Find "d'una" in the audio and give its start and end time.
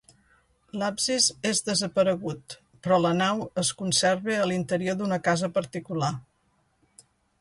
5.03-5.21